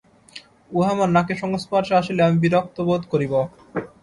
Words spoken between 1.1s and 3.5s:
নাকের সংস্পর্শে আসিলে আমি বিরক্তবোধ করিব।